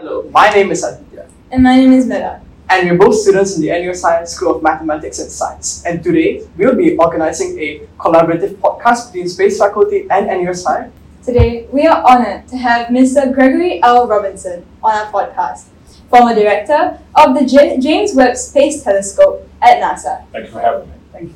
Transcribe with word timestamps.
Hello, 0.00 0.22
my 0.32 0.48
name 0.48 0.70
is 0.70 0.82
Aditya, 0.82 1.26
And 1.50 1.62
my 1.62 1.76
name 1.76 1.92
is 1.92 2.06
Meta. 2.06 2.40
and 2.70 2.88
we're 2.88 2.96
both 2.96 3.14
students 3.16 3.56
in 3.56 3.60
the 3.60 3.68
NUS 3.68 4.00
Science 4.00 4.30
School 4.30 4.56
of 4.56 4.62
Mathematics 4.62 5.18
and 5.18 5.30
Science. 5.30 5.84
And 5.84 6.02
today, 6.02 6.42
we'll 6.56 6.74
be 6.74 6.96
organizing 6.96 7.58
a 7.60 7.80
collaborative 7.98 8.54
podcast 8.56 9.12
between 9.12 9.28
Space 9.28 9.58
Faculty 9.58 10.06
and 10.10 10.26
NUS 10.26 10.62
Science. 10.62 10.94
Today, 11.22 11.66
we 11.70 11.86
are 11.86 12.02
honored 12.08 12.48
to 12.48 12.56
have 12.56 12.86
Mr. 12.86 13.30
Gregory 13.34 13.82
L. 13.82 14.08
Robinson 14.08 14.64
on 14.82 14.94
our 14.94 15.12
podcast, 15.12 15.66
former 16.08 16.34
director 16.34 16.98
of 17.14 17.38
the 17.38 17.44
J- 17.44 17.78
James 17.78 18.14
Webb 18.14 18.36
Space 18.38 18.82
Telescope 18.82 19.46
at 19.60 19.82
NASA. 19.82 20.24
Thank 20.32 20.46
you 20.46 20.52
for 20.52 20.60
having 20.60 20.88
me. 20.88 20.94
Thank 21.12 21.28
you. 21.28 21.34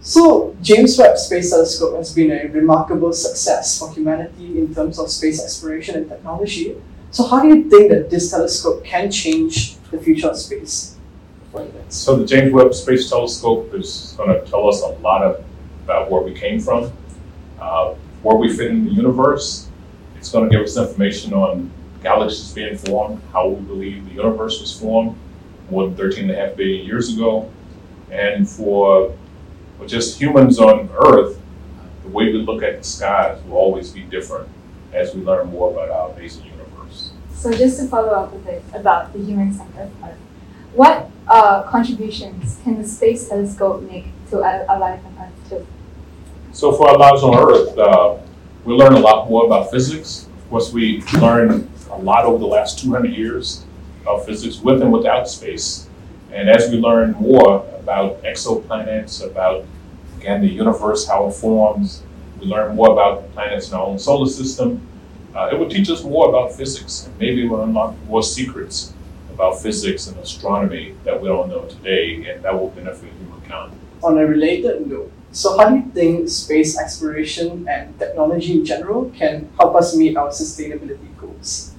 So, 0.00 0.56
James 0.60 0.98
Webb 0.98 1.16
Space 1.18 1.50
Telescope 1.50 1.94
has 1.98 2.12
been 2.12 2.32
a 2.32 2.48
remarkable 2.48 3.12
success 3.12 3.78
for 3.78 3.92
humanity 3.92 4.58
in 4.58 4.74
terms 4.74 4.98
of 4.98 5.08
space 5.08 5.40
exploration 5.40 5.94
and 5.94 6.08
technology. 6.08 6.74
So, 7.12 7.26
how 7.26 7.42
do 7.42 7.48
you 7.48 7.68
think 7.68 7.90
that 7.90 8.08
this 8.08 8.30
telescope 8.30 8.84
can 8.84 9.10
change 9.10 9.76
the 9.90 9.98
future 9.98 10.30
of 10.30 10.38
space? 10.38 10.96
So 11.90 12.16
the 12.16 12.24
James 12.24 12.54
Webb 12.54 12.72
Space 12.72 13.10
Telescope 13.10 13.74
is 13.74 14.14
going 14.16 14.30
to 14.30 14.50
tell 14.50 14.66
us 14.66 14.80
a 14.80 14.86
lot 15.02 15.22
of, 15.22 15.44
about 15.84 16.10
where 16.10 16.22
we 16.22 16.32
came 16.32 16.58
from, 16.58 16.90
uh, 17.60 17.92
where 18.22 18.36
we 18.36 18.50
fit 18.50 18.68
in 18.68 18.86
the 18.86 18.90
universe. 18.92 19.68
It's 20.16 20.32
going 20.32 20.48
to 20.48 20.56
give 20.56 20.64
us 20.64 20.78
information 20.78 21.34
on 21.34 21.70
galaxies 22.02 22.52
being 22.52 22.78
formed, 22.78 23.20
how 23.30 23.48
we 23.48 23.62
believe 23.66 24.06
the 24.06 24.12
universe 24.12 24.62
was 24.62 24.80
formed 24.80 25.14
more 25.70 25.88
than 25.88 25.96
13 25.96 26.30
and 26.30 26.30
a 26.30 26.34
half 26.34 26.56
billion 26.56 26.86
years 26.86 27.14
ago. 27.14 27.50
And 28.10 28.48
for, 28.48 29.14
just 29.86 30.18
humans 30.18 30.58
on 30.58 30.88
Earth, 30.94 31.38
the 32.04 32.08
way 32.08 32.32
we 32.32 32.38
look 32.38 32.62
at 32.62 32.78
the 32.78 32.84
skies 32.84 33.42
will 33.44 33.58
always 33.58 33.90
be 33.90 34.00
different 34.04 34.48
as 34.94 35.14
we 35.14 35.22
learn 35.22 35.48
more 35.48 35.72
about 35.72 35.90
our 35.90 36.10
amazing 36.12 36.44
universe. 36.44 36.51
So, 37.42 37.50
just 37.52 37.80
to 37.80 37.88
follow 37.88 38.10
up 38.10 38.32
with 38.32 38.46
it 38.46 38.62
about 38.72 39.12
the 39.12 39.18
human 39.18 39.52
centered 39.52 39.90
part, 40.00 40.14
what 40.74 41.10
uh, 41.26 41.64
contributions 41.64 42.60
can 42.62 42.80
the 42.80 42.86
Space 42.86 43.28
Telescope 43.28 43.82
make 43.82 44.06
to 44.30 44.44
our, 44.44 44.78
life 44.78 45.00
on 45.04 45.16
Earth 45.18 45.50
too? 45.50 45.66
So 46.52 46.70
for 46.70 46.88
our 46.88 46.96
lives 46.96 47.24
on 47.24 47.34
Earth, 47.36 47.76
uh, 47.76 48.18
we 48.64 48.74
learn 48.74 48.92
a 48.92 49.00
lot 49.00 49.28
more 49.28 49.44
about 49.44 49.72
physics. 49.72 50.28
Of 50.38 50.50
course, 50.50 50.72
we 50.72 51.02
learned 51.20 51.68
a 51.90 51.98
lot 51.98 52.26
over 52.26 52.38
the 52.38 52.46
last 52.46 52.78
200 52.78 53.08
years 53.10 53.64
of 54.06 54.24
physics 54.24 54.60
with 54.60 54.80
and 54.80 54.92
without 54.92 55.28
space. 55.28 55.88
And 56.30 56.48
as 56.48 56.70
we 56.70 56.76
learn 56.76 57.10
more 57.14 57.66
about 57.74 58.22
exoplanets, 58.22 59.20
about 59.26 59.64
again 60.16 60.42
the 60.42 60.48
universe, 60.48 61.08
how 61.08 61.26
it 61.26 61.32
forms, 61.32 62.04
we 62.38 62.46
learn 62.46 62.76
more 62.76 62.92
about 62.92 63.32
planets 63.32 63.66
in 63.66 63.74
our 63.74 63.84
own 63.84 63.98
solar 63.98 64.28
system. 64.28 64.80
Uh, 65.34 65.48
it 65.50 65.58
will 65.58 65.68
teach 65.68 65.88
us 65.90 66.04
more 66.04 66.28
about 66.28 66.52
physics, 66.52 67.06
and 67.06 67.18
maybe 67.18 67.48
we'll 67.48 67.62
unlock 67.62 67.94
more 68.06 68.22
secrets 68.22 68.92
about 69.32 69.60
physics 69.60 70.06
and 70.06 70.16
astronomy 70.18 70.94
that 71.04 71.20
we 71.20 71.28
don't 71.28 71.48
know 71.48 71.64
today, 71.64 72.24
and 72.28 72.42
that 72.44 72.52
will 72.52 72.68
benefit 72.68 73.10
humankind. 73.18 73.72
On 74.02 74.18
a 74.18 74.26
related 74.26 74.86
note, 74.86 75.10
so 75.30 75.56
how 75.56 75.70
do 75.70 75.76
you 75.76 75.90
think 75.92 76.28
space 76.28 76.78
exploration 76.78 77.66
and 77.66 77.98
technology 77.98 78.52
in 78.52 78.64
general 78.64 79.10
can 79.16 79.48
help 79.58 79.74
us 79.74 79.96
meet 79.96 80.16
our 80.16 80.28
sustainability 80.28 81.08
goals? 81.18 81.72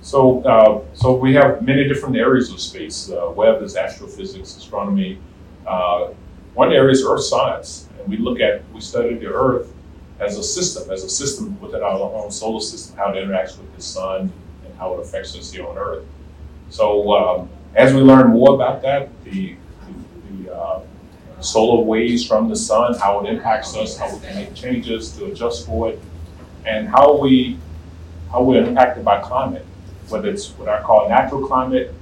So, 0.00 0.42
uh, 0.42 0.80
so 0.94 1.14
we 1.14 1.34
have 1.34 1.62
many 1.62 1.86
different 1.86 2.16
areas 2.16 2.50
of 2.50 2.60
space. 2.60 3.10
Uh, 3.10 3.30
Webb 3.30 3.62
is 3.62 3.76
astrophysics, 3.76 4.56
astronomy. 4.56 5.18
Uh, 5.64 6.08
one 6.54 6.72
area 6.72 6.90
is 6.90 7.04
Earth 7.04 7.22
science, 7.22 7.88
and 8.00 8.08
we 8.08 8.16
look 8.16 8.40
at 8.40 8.62
we 8.74 8.80
study 8.80 9.14
the 9.14 9.26
Earth 9.26 9.72
as 10.20 10.36
a 10.36 10.42
system, 10.42 10.90
as 10.90 11.04
a 11.04 11.08
system 11.08 11.58
within 11.60 11.82
our 11.82 11.98
own 11.98 12.30
solar 12.30 12.60
system, 12.60 12.96
how 12.96 13.12
it 13.12 13.16
interacts 13.16 13.58
with 13.58 13.74
the 13.74 13.82
sun 13.82 14.32
and 14.64 14.74
how 14.78 14.94
it 14.94 15.00
affects 15.00 15.36
us 15.36 15.52
here 15.52 15.66
on 15.66 15.78
Earth. 15.78 16.04
So, 16.70 17.12
um, 17.12 17.48
as 17.74 17.94
we 17.94 18.00
learn 18.00 18.30
more 18.30 18.54
about 18.54 18.82
that, 18.82 19.08
the, 19.24 19.56
the, 19.86 20.44
the 20.44 20.54
uh, 20.54 20.80
solar 21.40 21.84
waves 21.84 22.26
from 22.26 22.48
the 22.48 22.56
sun, 22.56 22.94
how 22.94 23.24
it 23.24 23.28
impacts 23.28 23.76
us, 23.76 23.96
how 23.96 24.12
we 24.12 24.20
can 24.20 24.34
make 24.34 24.54
changes 24.54 25.12
to 25.16 25.26
adjust 25.26 25.66
for 25.66 25.90
it, 25.90 26.00
and 26.64 26.88
how 26.88 27.16
we 27.16 27.58
how 28.30 28.42
we're 28.42 28.62
impacted 28.62 29.04
by 29.04 29.18
climate 29.20 29.64
whether 30.10 30.28
it's 30.28 30.50
what 30.50 30.68
I 30.68 30.82
call 30.82 31.08
natural 31.08 31.46
climate 31.46 31.94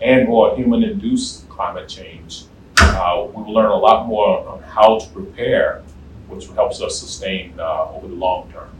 and 0.00 0.28
or 0.28 0.56
human-induced 0.56 1.48
climate 1.48 1.88
change. 1.88 2.44
Uh, 2.78 3.26
we 3.34 3.42
will 3.42 3.52
learn 3.52 3.70
a 3.70 3.76
lot 3.76 4.06
more 4.06 4.46
on 4.46 4.62
how 4.62 4.98
to 4.98 5.06
prepare, 5.10 5.82
which 6.28 6.46
helps 6.48 6.80
us 6.80 6.98
sustain 6.98 7.54
uh, 7.58 7.90
over 7.90 8.08
the 8.08 8.14
long 8.14 8.50
term. 8.52 8.70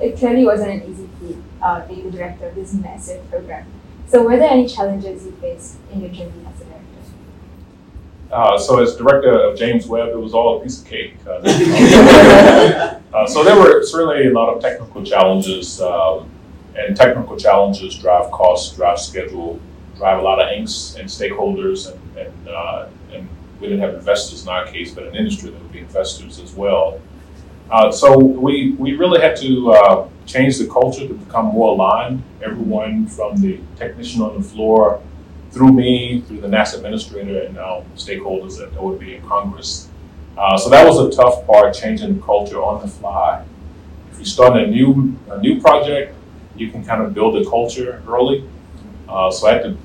It 0.00 0.16
clearly 0.16 0.44
wasn't 0.44 0.82
an 0.82 0.90
easy 0.90 1.08
feat 1.18 1.36
uh, 1.62 1.86
being 1.86 2.10
the 2.10 2.16
director 2.16 2.48
of 2.48 2.54
this 2.54 2.72
massive 2.74 3.28
program. 3.30 3.66
So, 4.08 4.22
were 4.22 4.36
there 4.36 4.50
any 4.50 4.66
challenges 4.66 5.24
you 5.24 5.32
faced 5.40 5.76
in 5.92 6.00
your 6.00 6.10
journey 6.10 6.32
as 6.48 6.60
a 6.60 6.64
director? 6.64 6.80
Uh, 8.32 8.56
so 8.56 8.80
as 8.80 8.96
director 8.96 9.32
of 9.32 9.58
James 9.58 9.86
Webb, 9.86 10.10
it 10.10 10.18
was 10.18 10.34
all 10.34 10.60
a 10.60 10.62
piece 10.62 10.80
of 10.80 10.86
cake. 10.86 11.14
Uh, 11.26 11.40
uh, 13.14 13.26
so 13.26 13.42
there 13.42 13.56
were 13.56 13.82
certainly 13.82 14.28
a 14.28 14.32
lot 14.32 14.54
of 14.54 14.62
technical 14.62 15.04
challenges, 15.04 15.80
um, 15.80 16.30
and 16.76 16.96
technical 16.96 17.36
challenges 17.36 17.98
drive 17.98 18.30
costs, 18.30 18.76
drive 18.76 19.00
schedule, 19.00 19.60
drive 19.96 20.20
a 20.20 20.22
lot 20.22 20.40
of 20.40 20.48
angst 20.48 20.98
and 20.98 21.08
stakeholders, 21.08 21.90
and 21.90 22.00
and, 22.16 22.48
uh, 22.48 22.86
and 22.86 22.99
we 23.60 23.68
didn't 23.68 23.80
have 23.80 23.94
investors 23.94 24.42
in 24.42 24.48
our 24.48 24.66
case, 24.66 24.94
but 24.94 25.04
an 25.04 25.14
industry 25.14 25.50
that 25.50 25.60
would 25.60 25.72
be 25.72 25.80
investors 25.80 26.40
as 26.40 26.54
well. 26.54 27.00
Uh, 27.70 27.90
so 27.90 28.18
we 28.18 28.72
we 28.78 28.94
really 28.94 29.20
had 29.20 29.36
to 29.36 29.72
uh, 29.72 30.08
change 30.26 30.58
the 30.58 30.66
culture 30.66 31.06
to 31.06 31.14
become 31.14 31.46
more 31.46 31.74
aligned. 31.74 32.22
Everyone 32.42 33.06
from 33.06 33.36
the 33.36 33.60
technician 33.76 34.22
on 34.22 34.36
the 34.36 34.42
floor 34.42 35.00
through 35.52 35.72
me, 35.72 36.22
through 36.26 36.40
the 36.40 36.48
NASA 36.48 36.76
administrator, 36.76 37.42
and 37.42 37.54
now 37.54 37.84
stakeholders 37.96 38.60
at 38.60 38.72
OMB 38.72 39.16
and 39.16 39.28
Congress. 39.28 39.88
Uh, 40.36 40.56
so 40.56 40.70
that 40.70 40.86
was 40.86 40.98
a 40.98 41.14
tough 41.14 41.46
part, 41.46 41.74
changing 41.74 42.16
the 42.16 42.22
culture 42.22 42.62
on 42.62 42.80
the 42.80 42.88
fly. 42.88 43.44
If 44.12 44.18
you 44.18 44.24
start 44.24 44.56
a 44.56 44.66
new 44.66 45.16
a 45.28 45.38
new 45.38 45.60
project, 45.60 46.16
you 46.56 46.70
can 46.70 46.84
kind 46.84 47.02
of 47.02 47.14
build 47.14 47.34
the 47.34 47.48
culture 47.48 48.02
early. 48.08 48.48
Uh, 49.08 49.30
so 49.30 49.48
I 49.48 49.52
had 49.52 49.62
to 49.64 49.76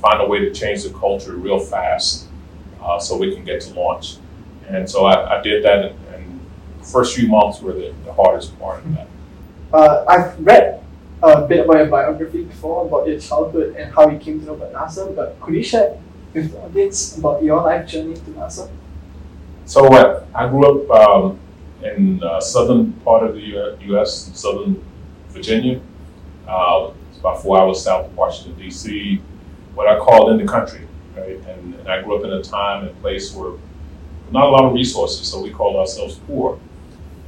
find 0.00 0.20
a 0.20 0.26
way 0.26 0.38
to 0.40 0.52
change 0.52 0.84
the 0.84 0.90
culture 0.90 1.34
real 1.34 1.58
fast, 1.58 2.25
uh, 2.86 2.98
so 2.98 3.16
we 3.16 3.34
can 3.34 3.44
get 3.44 3.60
to 3.62 3.74
launch. 3.74 4.16
And 4.68 4.88
so 4.88 5.04
I, 5.04 5.38
I 5.38 5.42
did 5.42 5.64
that, 5.64 5.84
and, 5.86 6.40
the 6.78 6.84
first 6.84 7.16
few 7.16 7.26
months 7.26 7.60
were 7.60 7.72
the, 7.72 7.92
the 8.04 8.12
hardest 8.12 8.56
part 8.60 8.78
of 8.84 8.94
that. 8.94 9.08
Uh, 9.72 10.04
I've 10.06 10.38
read 10.38 10.80
a 11.20 11.42
bit 11.42 11.64
about 11.64 11.78
your 11.78 11.86
biography 11.86 12.44
before 12.44 12.86
about 12.86 13.08
your 13.08 13.18
childhood 13.18 13.74
and 13.76 13.92
how 13.92 14.08
you 14.08 14.18
came 14.18 14.38
to 14.40 14.46
know 14.46 14.54
about 14.54 14.72
NASA, 14.72 15.14
but 15.16 15.40
could 15.40 15.54
you 15.54 15.64
share 15.64 15.98
with 16.32 16.52
the 16.52 16.60
audience 16.60 17.18
about 17.18 17.42
your 17.42 17.60
life 17.60 17.88
journey 17.88 18.14
to 18.14 18.30
NASA? 18.38 18.70
So 19.64 19.92
uh, 19.92 20.24
I 20.32 20.48
grew 20.48 20.84
up 20.84 20.90
um, 20.90 21.40
in 21.82 22.22
uh, 22.22 22.40
southern 22.40 22.92
part 23.04 23.24
of 23.24 23.34
the 23.34 23.76
U.S., 23.86 24.30
southern 24.34 24.84
Virginia. 25.30 25.80
Uh, 26.46 26.92
it's 27.10 27.18
about 27.18 27.42
four 27.42 27.58
hours 27.58 27.82
south 27.82 28.06
of 28.06 28.16
Washington 28.16 28.56
D.C. 28.62 29.20
What 29.74 29.88
I 29.88 29.98
call 29.98 30.30
in 30.30 30.38
the 30.38 30.46
country, 30.46 30.86
right? 31.16 31.36
And, 31.48 31.74
and 31.74 31.88
I 31.88 32.02
grew 32.02 32.18
up 32.18 32.24
in 32.24 32.32
a 32.32 32.42
time 32.42 32.86
and 32.86 33.00
place 33.00 33.34
where 33.34 33.58
not 34.30 34.46
a 34.46 34.48
lot 34.48 34.64
of 34.64 34.72
resources, 34.72 35.28
so 35.28 35.40
we 35.40 35.50
called 35.50 35.76
ourselves 35.76 36.20
poor. 36.26 36.58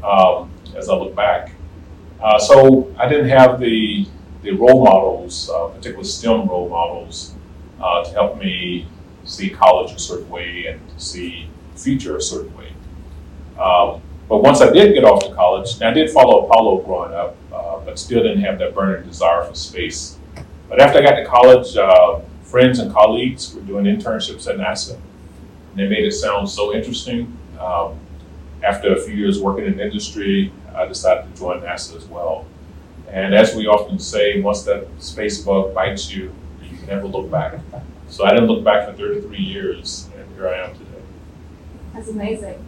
Um, 0.02 0.50
as 0.76 0.88
I 0.88 0.94
look 0.94 1.14
back, 1.14 1.52
uh, 2.20 2.38
so 2.38 2.94
I 2.98 3.08
didn't 3.08 3.28
have 3.28 3.58
the 3.58 4.06
the 4.42 4.52
role 4.52 4.84
models, 4.84 5.50
uh, 5.50 5.68
particularly 5.68 6.04
STEM 6.04 6.48
role 6.48 6.68
models, 6.68 7.34
uh, 7.80 8.04
to 8.04 8.12
help 8.12 8.38
me 8.38 8.86
see 9.24 9.50
college 9.50 9.92
a 9.92 9.98
certain 9.98 10.28
way 10.30 10.66
and 10.66 10.80
see 11.00 11.48
future 11.74 12.16
a 12.16 12.22
certain 12.22 12.56
way. 12.56 12.72
Um, 13.58 14.00
but 14.28 14.42
once 14.42 14.60
I 14.60 14.70
did 14.70 14.94
get 14.94 15.04
off 15.04 15.24
to 15.24 15.34
college, 15.34 15.74
and 15.74 15.84
I 15.84 15.92
did 15.92 16.10
follow 16.10 16.46
Apollo 16.46 16.82
growing 16.82 17.14
up, 17.14 17.36
uh, 17.52 17.80
but 17.80 17.98
still 17.98 18.22
didn't 18.22 18.42
have 18.42 18.58
that 18.60 18.74
burning 18.74 19.06
desire 19.06 19.42
for 19.44 19.54
space. 19.54 20.18
But 20.68 20.80
after 20.80 20.98
I 20.98 21.02
got 21.02 21.16
to 21.16 21.24
college, 21.24 21.76
uh, 21.76 22.20
friends 22.48 22.78
and 22.78 22.92
colleagues 22.92 23.54
were 23.54 23.60
doing 23.62 23.84
internships 23.84 24.48
at 24.48 24.56
NASA. 24.56 24.94
And 24.94 25.76
they 25.76 25.86
made 25.86 26.04
it 26.04 26.12
sound 26.12 26.48
so 26.48 26.74
interesting. 26.74 27.36
Um, 27.60 27.98
after 28.62 28.92
a 28.94 29.00
few 29.00 29.14
years 29.14 29.40
working 29.40 29.66
in 29.66 29.78
industry, 29.78 30.52
I 30.74 30.86
decided 30.86 31.32
to 31.32 31.38
join 31.38 31.60
NASA 31.60 31.96
as 31.96 32.06
well. 32.06 32.46
And 33.10 33.34
as 33.34 33.54
we 33.54 33.66
often 33.66 33.98
say, 33.98 34.40
once 34.40 34.62
that 34.62 34.86
space 34.98 35.42
bug 35.42 35.74
bites 35.74 36.10
you, 36.10 36.34
you 36.62 36.76
can 36.76 36.86
never 36.86 37.06
look 37.06 37.30
back. 37.30 37.60
So 38.08 38.24
I 38.24 38.30
didn't 38.30 38.48
look 38.48 38.64
back 38.64 38.88
for 38.88 38.94
33 38.94 39.36
years, 39.36 40.08
and 40.16 40.26
here 40.34 40.48
I 40.48 40.66
am 40.66 40.72
today. 40.72 41.02
That's 41.92 42.08
amazing. 42.08 42.64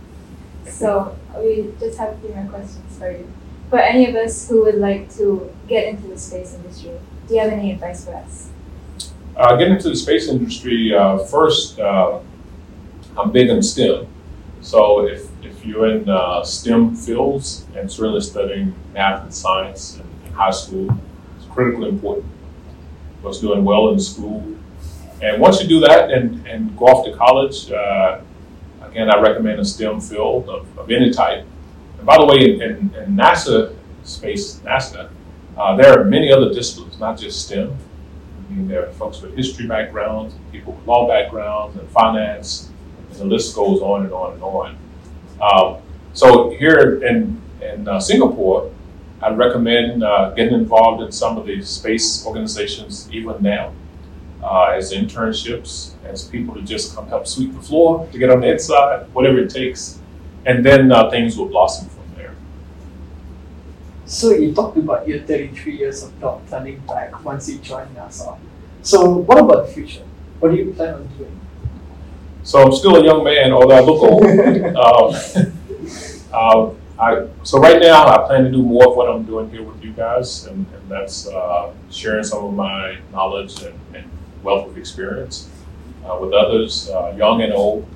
So, 0.66 1.16
we 1.38 1.72
just 1.80 1.98
have 1.98 2.12
a 2.12 2.18
few 2.18 2.28
more 2.34 2.44
questions 2.44 2.98
for 2.98 3.10
you. 3.10 3.26
For 3.70 3.78
any 3.78 4.06
of 4.08 4.14
us 4.14 4.48
who 4.48 4.64
would 4.64 4.74
like 4.74 5.10
to 5.16 5.50
get 5.66 5.88
into 5.88 6.08
the 6.08 6.18
space 6.18 6.54
industry, 6.54 6.92
do 7.26 7.34
you 7.34 7.40
have 7.40 7.50
any 7.50 7.72
advice 7.72 8.04
for 8.04 8.14
us? 8.14 8.50
Uh, 9.40 9.56
getting 9.56 9.72
into 9.72 9.88
the 9.88 9.96
space 9.96 10.28
industry, 10.28 10.94
uh, 10.94 11.16
first, 11.16 11.80
uh, 11.80 12.20
I'm 13.16 13.32
big 13.32 13.48
in 13.48 13.62
STEM. 13.62 14.06
So 14.60 15.06
if, 15.06 15.30
if 15.42 15.64
you're 15.64 15.86
in 15.86 16.06
uh, 16.10 16.44
STEM 16.44 16.94
fields 16.94 17.64
and 17.74 17.90
certainly 17.90 18.20
studying 18.20 18.74
math 18.92 19.22
and 19.22 19.34
science 19.34 19.96
in, 19.96 20.06
in 20.26 20.32
high 20.34 20.50
school, 20.50 20.94
it's 21.38 21.46
critically 21.46 21.88
important. 21.88 22.26
was 23.22 23.40
doing 23.40 23.64
well 23.64 23.88
in 23.88 23.98
school. 23.98 24.44
And 25.22 25.40
once 25.40 25.62
you 25.62 25.66
do 25.66 25.80
that 25.80 26.10
and, 26.10 26.46
and 26.46 26.76
go 26.76 26.84
off 26.84 27.06
to 27.06 27.16
college, 27.16 27.70
uh, 27.70 28.20
again, 28.82 29.08
I 29.08 29.22
recommend 29.22 29.58
a 29.58 29.64
STEM 29.64 30.02
field 30.02 30.50
of, 30.50 30.78
of 30.78 30.90
any 30.90 31.10
type. 31.10 31.46
And 31.96 32.04
by 32.04 32.18
the 32.18 32.26
way, 32.26 32.36
in, 32.40 32.60
in, 32.60 32.94
in 32.94 33.16
NASA 33.16 33.74
space, 34.02 34.56
NASA, 34.56 35.08
uh, 35.56 35.76
there 35.76 35.98
are 35.98 36.04
many 36.04 36.30
other 36.30 36.52
disciplines, 36.52 37.00
not 37.00 37.18
just 37.18 37.46
STEM. 37.46 37.74
Mean, 38.50 38.66
there 38.66 38.88
are 38.88 38.92
folks 38.92 39.22
with 39.22 39.36
history 39.36 39.66
backgrounds, 39.68 40.34
and 40.34 40.52
people 40.52 40.72
with 40.72 40.86
law 40.86 41.06
backgrounds, 41.06 41.76
and 41.78 41.88
finance, 41.90 42.70
and 43.10 43.18
the 43.18 43.24
list 43.24 43.54
goes 43.54 43.80
on 43.80 44.04
and 44.04 44.12
on 44.12 44.32
and 44.34 44.42
on. 44.42 44.76
Um, 45.40 45.82
so 46.14 46.50
here 46.50 47.02
in, 47.04 47.40
in 47.62 47.86
uh, 47.86 48.00
Singapore, 48.00 48.70
I 49.22 49.30
recommend 49.30 50.02
uh, 50.02 50.30
getting 50.30 50.54
involved 50.54 51.02
in 51.02 51.12
some 51.12 51.38
of 51.38 51.46
the 51.46 51.62
space 51.62 52.26
organizations 52.26 53.08
even 53.12 53.40
now, 53.40 53.72
uh, 54.42 54.72
as 54.74 54.92
internships, 54.92 55.92
as 56.04 56.26
people 56.26 56.54
to 56.54 56.62
just 56.62 56.94
come 56.94 57.06
help 57.06 57.28
sweep 57.28 57.54
the 57.54 57.62
floor, 57.62 58.08
to 58.10 58.18
get 58.18 58.30
on 58.30 58.40
the 58.40 58.50
inside, 58.50 59.06
whatever 59.12 59.38
it 59.38 59.50
takes, 59.50 60.00
and 60.44 60.66
then 60.66 60.90
uh, 60.90 61.08
things 61.08 61.36
will 61.36 61.48
blossom. 61.48 61.88
So 64.10 64.32
you 64.32 64.52
talked 64.52 64.76
about 64.76 65.06
your 65.06 65.20
33 65.20 65.78
years 65.78 66.02
of 66.02 66.20
not 66.20 66.44
turning 66.50 66.80
back 66.80 67.24
once 67.24 67.48
you 67.48 67.58
joined 67.58 67.94
NASA. 67.94 68.36
So 68.82 69.08
what 69.08 69.38
about 69.38 69.68
the 69.68 69.72
future? 69.72 70.02
What 70.40 70.50
do 70.50 70.56
you 70.56 70.72
plan 70.72 70.94
on 70.94 71.06
doing? 71.16 71.40
So 72.42 72.60
I'm 72.60 72.72
still 72.72 72.96
a 72.96 73.04
young 73.04 73.22
man, 73.22 73.52
although 73.52 73.76
I 73.76 73.80
look 73.80 74.02
old. 74.02 74.24
um, 74.74 75.54
uh, 76.32 76.74
I, 77.00 77.28
so 77.44 77.60
right 77.60 77.80
now, 77.80 78.04
I 78.04 78.26
plan 78.26 78.42
to 78.42 78.50
do 78.50 78.62
more 78.64 78.88
of 78.88 78.96
what 78.96 79.08
I'm 79.08 79.22
doing 79.22 79.48
here 79.48 79.62
with 79.62 79.80
you 79.80 79.92
guys, 79.92 80.44
and, 80.46 80.66
and 80.74 80.88
that's 80.88 81.28
uh, 81.28 81.72
sharing 81.88 82.24
some 82.24 82.44
of 82.44 82.52
my 82.52 82.98
knowledge 83.12 83.62
and, 83.62 83.78
and 83.94 84.10
wealth 84.42 84.70
of 84.70 84.76
experience 84.76 85.48
uh, 86.04 86.18
with 86.20 86.32
others, 86.32 86.90
uh, 86.90 87.14
young 87.16 87.42
and 87.42 87.52
old, 87.52 87.88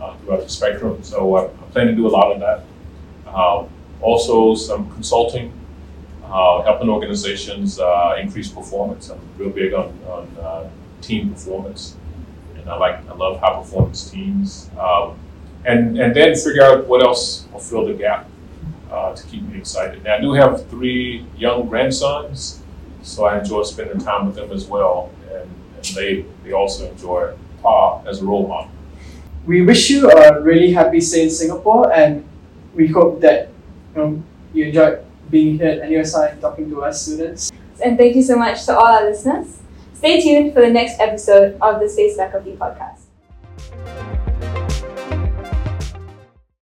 uh, 0.00 0.16
throughout 0.16 0.42
the 0.42 0.48
spectrum. 0.48 1.04
So 1.04 1.36
I, 1.36 1.44
I, 1.44 1.70
plan 1.70 1.86
to 1.86 1.94
do 1.94 2.08
a 2.08 2.10
lot 2.10 2.32
of 2.32 2.40
that. 2.40 3.32
Um, 3.32 3.68
also, 4.02 4.54
some 4.54 4.90
consulting, 4.92 5.52
uh, 6.24 6.62
helping 6.62 6.88
organizations 6.88 7.78
increase 8.18 8.48
performance. 8.48 9.10
I'm 9.10 9.20
real 9.38 9.50
big 9.50 9.72
on, 9.74 9.96
on 10.06 10.70
team 11.00 11.32
performance, 11.32 11.96
and 12.56 12.68
I 12.68 12.76
like 12.76 13.08
I 13.08 13.14
love 13.14 13.40
high 13.40 13.54
performance 13.54 14.10
teams. 14.10 14.70
Um, 14.78 15.18
and 15.64 15.98
and 15.98 16.14
then 16.14 16.34
figure 16.34 16.62
out 16.62 16.86
what 16.86 17.02
else 17.02 17.46
will 17.52 17.60
fill 17.60 17.86
the 17.86 17.94
gap 17.94 18.28
uh, 18.90 19.14
to 19.14 19.26
keep 19.26 19.42
me 19.42 19.58
excited. 19.58 20.02
Now, 20.04 20.16
I 20.16 20.20
do 20.20 20.32
have 20.32 20.68
three 20.68 21.24
young 21.36 21.68
grandsons, 21.68 22.60
so 23.02 23.24
I 23.26 23.38
enjoy 23.38 23.62
spending 23.62 23.98
time 23.98 24.26
with 24.26 24.34
them 24.34 24.50
as 24.52 24.66
well, 24.66 25.10
and, 25.30 25.48
and 25.76 25.84
they 25.94 26.24
they 26.44 26.52
also 26.52 26.90
enjoy 26.90 27.34
Pa 27.62 28.02
as 28.06 28.22
a 28.22 28.24
role 28.24 28.48
model. 28.48 28.70
We 29.46 29.62
wish 29.62 29.90
you 29.90 30.10
a 30.10 30.40
really 30.40 30.72
happy 30.72 31.00
stay 31.00 31.24
in 31.24 31.30
Singapore, 31.30 31.92
and 31.92 32.24
we 32.74 32.86
hope 32.86 33.20
that 33.20 33.51
you 33.94 34.02
know 34.02 34.22
you 34.52 34.66
enjoyed 34.66 35.04
being 35.30 35.58
here 35.58 35.80
at 35.82 35.90
NUS 35.90 36.14
High 36.14 36.28
and 36.28 36.40
talking 36.40 36.68
to 36.70 36.82
us 36.82 37.02
students. 37.02 37.50
And 37.84 37.96
thank 37.96 38.14
you 38.14 38.22
so 38.22 38.36
much 38.36 38.64
to 38.66 38.76
all 38.76 38.86
our 38.86 39.04
listeners. 39.04 39.58
Stay 39.94 40.20
tuned 40.20 40.52
for 40.52 40.60
the 40.60 40.70
next 40.70 41.00
episode 41.00 41.58
of 41.60 41.80
the 41.80 41.88
Space 41.88 42.16
Faculty 42.16 42.52
Podcast. 42.52 43.01